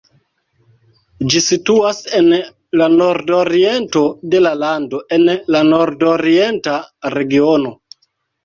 [1.33, 2.29] Ĝi situas en
[2.81, 6.79] la nordoriento de la lando en la Nordorienta
[7.19, 7.77] Regiono.